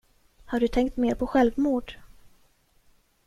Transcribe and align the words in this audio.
Har 0.45 0.59
du 0.59 0.67
tänkt 0.67 0.97
mer 0.97 1.15
på 1.15 1.27
självmord? 1.27 1.97